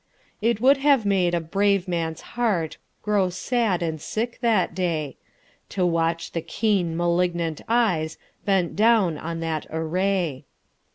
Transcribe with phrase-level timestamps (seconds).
[0.41, 5.17] It would have made a brave man's heartGrow sad and sick that day,
[5.69, 10.45] To watch the keen malignant eyesBent down on that array.